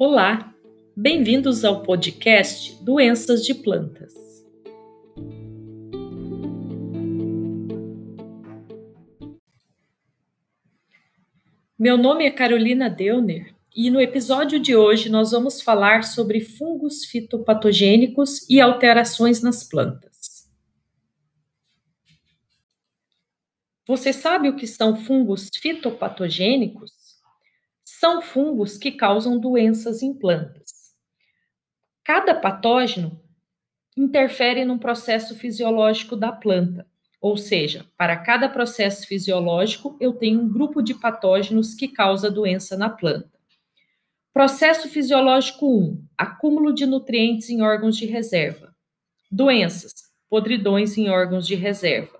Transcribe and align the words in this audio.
Olá, 0.00 0.54
bem-vindos 0.96 1.64
ao 1.64 1.82
podcast 1.82 2.80
Doenças 2.84 3.44
de 3.44 3.52
Plantas. 3.52 4.14
Meu 11.76 11.98
nome 11.98 12.26
é 12.26 12.30
Carolina 12.30 12.88
Deuner 12.88 13.52
e 13.74 13.90
no 13.90 14.00
episódio 14.00 14.60
de 14.60 14.76
hoje 14.76 15.08
nós 15.08 15.32
vamos 15.32 15.60
falar 15.60 16.04
sobre 16.04 16.42
fungos 16.42 17.04
fitopatogênicos 17.04 18.48
e 18.48 18.60
alterações 18.60 19.42
nas 19.42 19.64
plantas. 19.64 20.48
Você 23.84 24.12
sabe 24.12 24.48
o 24.48 24.54
que 24.54 24.68
são 24.68 24.94
fungos 24.94 25.50
fitopatogênicos? 25.60 26.97
São 27.90 28.20
fungos 28.20 28.76
que 28.76 28.92
causam 28.92 29.40
doenças 29.40 30.02
em 30.02 30.12
plantas. 30.12 30.94
Cada 32.04 32.34
patógeno 32.34 33.18
interfere 33.96 34.62
num 34.62 34.78
processo 34.78 35.34
fisiológico 35.34 36.14
da 36.14 36.30
planta, 36.30 36.86
ou 37.18 37.38
seja, 37.38 37.86
para 37.96 38.14
cada 38.18 38.46
processo 38.46 39.06
fisiológico 39.06 39.96
eu 40.00 40.12
tenho 40.12 40.42
um 40.42 40.52
grupo 40.52 40.82
de 40.82 40.94
patógenos 40.94 41.74
que 41.74 41.88
causa 41.88 42.30
doença 42.30 42.76
na 42.76 42.90
planta. 42.90 43.32
Processo 44.34 44.86
fisiológico 44.90 45.66
1: 45.66 46.08
acúmulo 46.16 46.74
de 46.74 46.84
nutrientes 46.84 47.48
em 47.48 47.62
órgãos 47.62 47.96
de 47.96 48.04
reserva. 48.04 48.76
Doenças: 49.30 49.94
podridões 50.28 50.98
em 50.98 51.08
órgãos 51.08 51.46
de 51.46 51.54
reserva. 51.54 52.17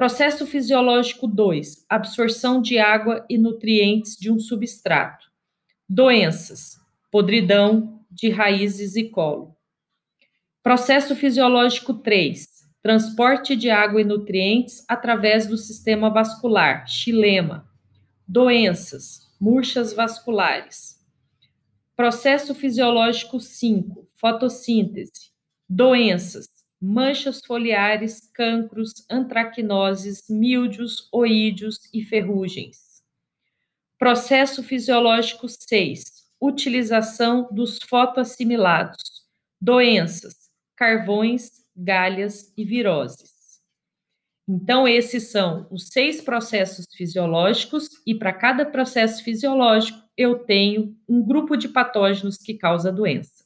Processo 0.00 0.46
fisiológico 0.46 1.26
2: 1.26 1.84
absorção 1.86 2.62
de 2.62 2.78
água 2.78 3.26
e 3.28 3.36
nutrientes 3.36 4.16
de 4.16 4.32
um 4.32 4.38
substrato. 4.38 5.26
Doenças: 5.86 6.80
podridão 7.10 8.02
de 8.10 8.30
raízes 8.30 8.96
e 8.96 9.10
colo. 9.10 9.54
Processo 10.62 11.14
fisiológico 11.14 11.92
3: 11.92 12.48
transporte 12.82 13.54
de 13.54 13.68
água 13.68 14.00
e 14.00 14.04
nutrientes 14.04 14.82
através 14.88 15.46
do 15.46 15.58
sistema 15.58 16.08
vascular, 16.08 16.88
xilema. 16.88 17.68
Doenças: 18.26 19.30
murchas 19.38 19.92
vasculares. 19.92 20.98
Processo 21.94 22.54
fisiológico 22.54 23.38
5, 23.38 24.08
fotossíntese. 24.14 25.30
Doenças, 25.68 26.48
manchas 26.80 27.40
foliares, 27.44 28.30
cancros, 28.32 29.04
antracnoses, 29.10 30.24
míldios, 30.28 31.08
oídios 31.12 31.78
e 31.92 32.02
ferrugens. 32.02 33.02
Processo 33.98 34.62
fisiológico 34.62 35.46
6, 35.48 36.02
utilização 36.40 37.48
dos 37.52 37.78
fotoassimilados. 37.82 39.28
Doenças, 39.60 40.34
carvões, 40.74 41.50
galhas 41.76 42.50
e 42.56 42.64
viroses. 42.64 43.30
Então, 44.48 44.88
esses 44.88 45.30
são 45.30 45.68
os 45.70 45.88
seis 45.88 46.20
processos 46.20 46.86
fisiológicos, 46.94 47.88
e 48.06 48.14
para 48.14 48.32
cada 48.32 48.64
processo 48.64 49.22
fisiológico, 49.22 50.02
eu 50.16 50.40
tenho 50.40 50.96
um 51.08 51.22
grupo 51.22 51.56
de 51.56 51.68
patógenos 51.68 52.36
que 52.36 52.54
causa 52.54 52.88
a 52.88 52.92
doença. 52.92 53.44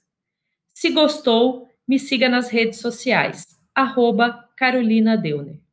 Se 0.72 0.90
gostou, 0.90 1.68
me 1.86 1.98
siga 1.98 2.28
nas 2.28 2.50
redes 2.50 2.80
sociais, 2.80 3.44
arroba 3.74 4.48
Carolina 4.56 5.16
Deuner. 5.16 5.63